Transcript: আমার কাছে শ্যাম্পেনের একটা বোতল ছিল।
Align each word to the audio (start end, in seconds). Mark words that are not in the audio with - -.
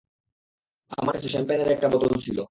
আমার 0.91 1.13
কাছে 1.15 1.29
শ্যাম্পেনের 1.29 1.69
একটা 1.71 1.87
বোতল 1.87 2.13
ছিল। 2.19 2.37